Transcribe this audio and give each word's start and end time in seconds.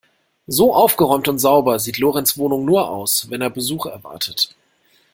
So 0.47 0.73
aufgeräumt 0.73 1.27
und 1.27 1.37
sauber 1.37 1.77
sieht 1.77 1.99
Lorenz 1.99 2.35
Wohnung 2.35 2.65
nur 2.65 2.89
aus, 2.89 3.29
wenn 3.29 3.41
er 3.41 3.51
Besuch 3.51 3.85
erwartet. 3.85 4.55